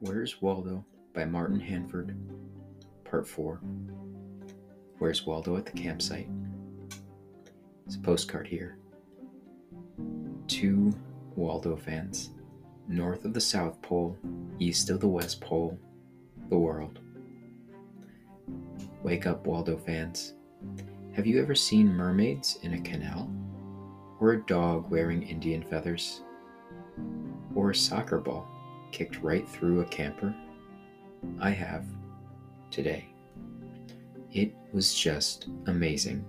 Where's 0.00 0.40
Waldo 0.40 0.84
by 1.12 1.24
Martin 1.24 1.58
Handford, 1.58 2.16
Part 3.02 3.26
4. 3.26 3.60
Where's 4.98 5.26
Waldo 5.26 5.56
at 5.56 5.66
the 5.66 5.72
campsite? 5.72 6.28
It's 7.84 7.96
a 7.96 7.98
postcard 7.98 8.46
here. 8.46 8.78
Two 10.46 10.94
Waldo 11.34 11.74
fans, 11.74 12.30
north 12.86 13.24
of 13.24 13.34
the 13.34 13.40
South 13.40 13.82
Pole, 13.82 14.16
east 14.60 14.88
of 14.88 15.00
the 15.00 15.08
West 15.08 15.40
Pole, 15.40 15.76
the 16.48 16.56
world. 16.56 17.00
Wake 19.02 19.26
up, 19.26 19.48
Waldo 19.48 19.76
fans. 19.76 20.34
Have 21.16 21.26
you 21.26 21.42
ever 21.42 21.56
seen 21.56 21.88
mermaids 21.88 22.60
in 22.62 22.74
a 22.74 22.80
canal? 22.82 23.28
Or 24.20 24.34
a 24.34 24.46
dog 24.46 24.92
wearing 24.92 25.24
Indian 25.24 25.64
feathers? 25.64 26.22
Or 27.56 27.70
a 27.70 27.74
soccer 27.74 28.18
ball 28.18 28.48
kicked 28.92 29.22
right 29.22 29.48
through 29.48 29.80
a 29.80 29.84
camper? 29.86 30.34
I 31.40 31.50
have 31.50 31.84
today. 32.70 33.06
It 34.32 34.54
was 34.72 34.94
just 34.94 35.48
amazing. 35.66 36.24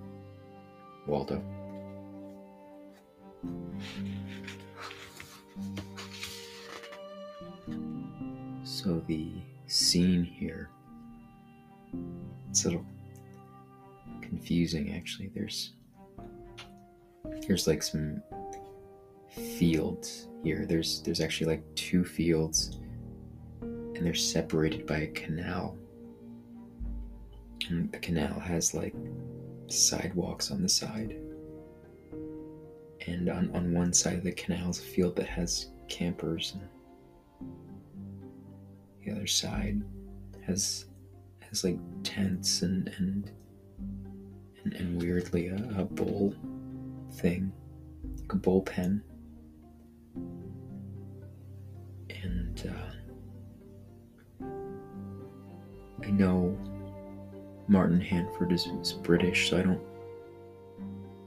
Waldo. 1.07 1.43
So 8.63 9.01
the 9.07 9.31
scene 9.67 10.23
here 10.23 10.69
it's 12.49 12.65
a 12.65 12.69
little 12.69 12.85
confusing 14.21 14.95
actually. 14.95 15.29
There's 15.33 15.73
there's 17.47 17.67
like 17.67 17.83
some 17.83 18.21
fields 19.39 20.27
here. 20.43 20.65
There's 20.67 21.01
there's 21.01 21.21
actually 21.21 21.47
like 21.47 21.75
two 21.75 22.03
fields 22.03 22.79
and 23.61 24.05
they're 24.05 24.15
separated 24.15 24.85
by 24.85 24.99
a 24.99 25.07
canal. 25.07 25.77
And 27.69 27.91
the 27.91 27.99
canal 27.99 28.39
has 28.39 28.73
like 28.73 28.95
sidewalks 29.67 30.51
on 30.51 30.61
the 30.61 30.69
side. 30.69 31.17
And 33.05 33.29
on, 33.29 33.51
on 33.53 33.73
one 33.73 33.91
side 33.91 34.15
of 34.15 34.23
the 34.23 34.31
canal 34.31 34.69
is 34.69 34.79
a 34.79 34.83
field 34.83 35.15
that 35.17 35.27
has 35.27 35.67
campers 35.89 36.53
and 36.53 37.49
the 39.03 39.11
other 39.11 39.27
side 39.27 39.81
has 40.45 40.85
has 41.39 41.63
like 41.63 41.77
tents 42.03 42.61
and 42.61 42.87
and 42.97 43.31
and, 44.63 44.73
and 44.73 45.01
weirdly 45.01 45.47
a, 45.47 45.55
a 45.77 45.83
bull 45.83 46.33
thing, 47.13 47.51
like 48.21 48.33
a 48.33 48.37
bullpen. 48.37 49.01
I 56.09 56.11
know 56.11 56.57
Martin 57.67 58.01
Handford 58.01 58.51
is, 58.51 58.65
is 58.65 58.93
British, 58.93 59.51
so 59.51 59.59
I 59.59 59.61
don't 59.61 59.79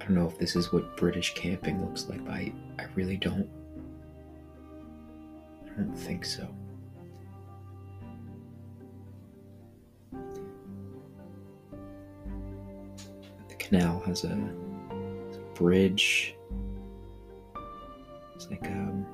I 0.00 0.04
don't 0.06 0.16
know 0.16 0.26
if 0.26 0.36
this 0.38 0.56
is 0.56 0.72
what 0.72 0.96
British 0.96 1.34
camping 1.34 1.80
looks 1.80 2.08
like, 2.08 2.24
but 2.24 2.32
I, 2.32 2.52
I 2.80 2.86
really 2.96 3.16
don't 3.16 3.48
I 5.66 5.76
don't 5.76 5.94
think 5.94 6.24
so. 6.24 6.52
The 13.48 13.54
canal 13.56 14.00
has 14.00 14.24
a, 14.24 14.30
has 14.30 15.36
a 15.36 15.54
bridge. 15.54 16.34
It's 18.34 18.50
like 18.50 18.66
um, 18.66 19.06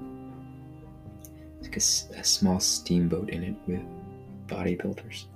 it's 1.60 1.68
like 1.68 2.16
a, 2.16 2.20
a 2.20 2.24
small 2.24 2.58
steamboat 2.58 3.28
in 3.28 3.42
it 3.44 3.54
with 3.66 3.82
bodybuilders. 4.46 5.26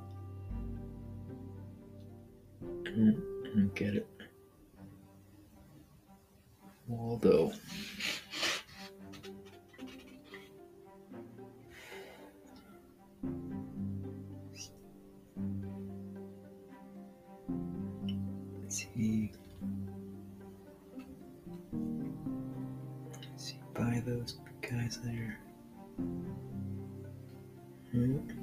I 2.92 2.94
don't, 2.94 3.74
get 3.74 3.94
it. 3.94 4.06
Waldo. 6.86 7.52
see 18.68 19.30
see 23.36 23.58
by 23.74 24.02
those 24.04 24.38
guys 24.60 24.98
there. 25.02 25.38
Hmm. 27.90 28.41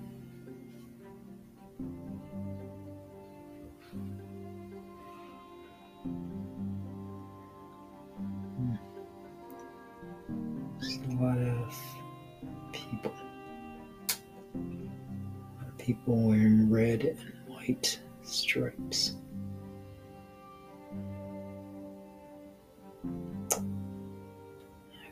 People 15.80 16.16
wearing 16.16 16.70
red 16.70 17.04
and 17.04 17.34
white 17.48 18.00
stripes. 18.24 19.16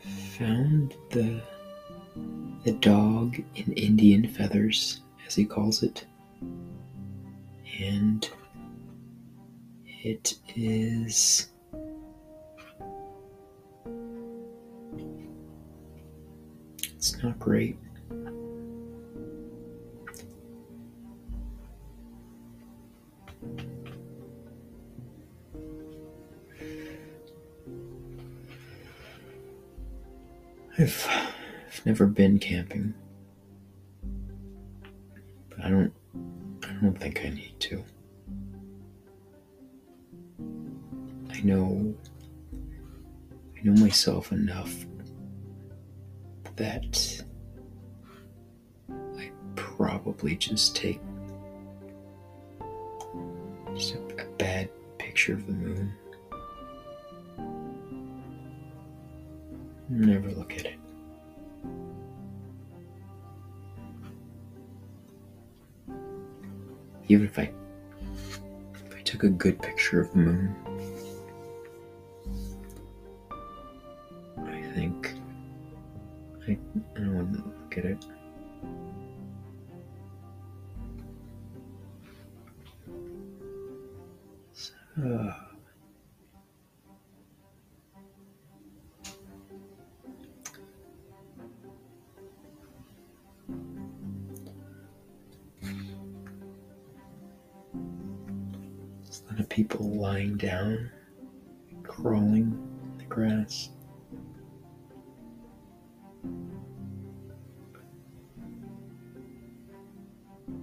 I 0.06 0.10
found 0.38 0.94
the 1.10 1.42
the 2.64 2.74
dog 2.74 3.38
in 3.56 3.72
Indian 3.74 4.28
feathers, 4.28 5.02
as 5.26 5.36
he 5.36 5.46
calls 5.46 5.84
it, 5.84 6.06
and 7.80 8.30
it 10.04 10.36
is 10.56 11.50
it's 16.96 17.24
not 17.24 17.40
great. 17.40 17.78
I've, 30.80 31.08
I've 31.10 31.86
never 31.88 32.06
been 32.06 32.38
camping, 32.38 32.94
but 35.50 35.66
I 35.66 35.70
don't 35.70 35.94
I 36.64 36.74
don't 36.82 37.00
think 37.00 37.22
I 37.26 37.30
need 37.30 37.56
to. 37.62 37.84
I 41.32 41.42
know 41.42 41.96
I 43.58 43.64
know 43.64 43.74
myself 43.82 44.32
enough 44.32 44.86
that 46.58 47.24
I 49.18 49.32
probably 49.56 50.36
just 50.36 50.76
take 50.76 51.02
just 53.74 53.96
a, 53.96 54.24
a 54.24 54.26
bad 54.38 54.70
picture 55.00 55.34
of 55.34 55.48
the 55.48 55.54
moon 55.54 55.92
Never 59.90 60.31
look 60.31 60.53
at 60.53 60.66
it. 60.66 60.80
Even 67.08 67.25
if 67.25 67.40
I 67.40 67.50
if 68.74 68.96
I 68.96 69.02
took 69.02 69.24
a 69.24 69.30
good 69.30 69.62
picture 69.62 70.02
of 70.02 70.12
the 70.12 70.18
moon, 70.18 70.56
I 74.45 74.62
think 74.75 75.13
I, 76.48 76.57
I 76.98 77.07
wouldn't 77.07 77.45
look 77.45 77.78
at 77.78 77.86
it. 77.86 78.06
So, 84.51 85.34
of 99.39 99.50
people 99.50 99.89
lying 99.98 100.38
down, 100.38 100.89
crawling 101.84 102.57
in 102.84 102.98
the 102.98 103.04
grass. 103.06 103.69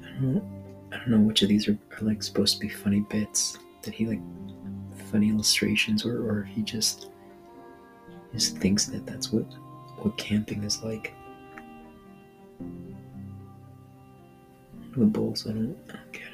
I 0.02 0.20
don't, 0.20 0.44
I 0.92 0.96
don't 0.98 1.08
know 1.08 1.18
which 1.18 1.42
of 1.42 1.48
these 1.48 1.68
are, 1.68 1.78
are 1.92 2.04
like 2.04 2.22
supposed 2.22 2.54
to 2.54 2.60
be 2.60 2.68
funny 2.68 3.00
bits 3.00 3.58
that 3.82 3.94
he 3.94 4.06
like 4.06 4.20
funny 5.10 5.30
illustrations 5.30 6.04
or 6.04 6.18
or 6.28 6.42
he 6.42 6.62
just 6.62 7.10
just 8.32 8.58
thinks 8.58 8.86
that 8.86 9.06
that's 9.06 9.32
what 9.32 9.44
what 9.98 10.16
camping 10.16 10.64
is 10.64 10.82
like. 10.82 11.14
The 14.96 15.04
bulls, 15.06 15.46
I 15.46 15.50
don't, 15.52 15.76
I 15.88 15.92
don't 15.94 16.12
get 16.12 16.22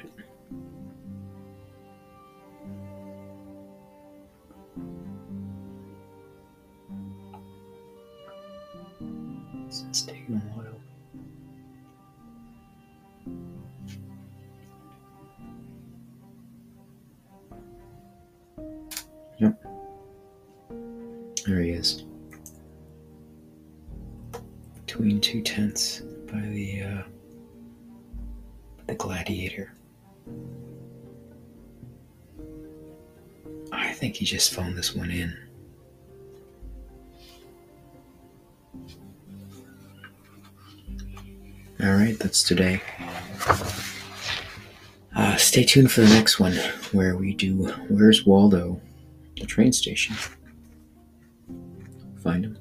There 21.51 21.59
he 21.59 21.71
is. 21.71 22.05
Between 24.85 25.19
two 25.19 25.41
tents 25.41 25.99
by 26.31 26.39
the 26.39 26.81
uh, 26.81 27.01
the 28.87 28.95
gladiator. 28.95 29.73
I 33.73 33.91
think 33.91 34.15
he 34.15 34.23
just 34.23 34.53
phoned 34.53 34.77
this 34.77 34.95
one 34.95 35.11
in. 35.11 35.37
All 41.83 41.91
right, 41.95 42.17
that's 42.17 42.43
today. 42.43 42.81
Uh, 45.13 45.35
stay 45.35 45.65
tuned 45.65 45.91
for 45.91 45.99
the 45.99 46.07
next 46.07 46.39
one 46.39 46.53
where 46.93 47.17
we 47.17 47.33
do 47.33 47.65
Where's 47.89 48.25
Waldo? 48.25 48.79
The 49.37 49.45
train 49.45 49.73
station. 49.73 50.15
Find 52.21 52.45
him. 52.45 52.60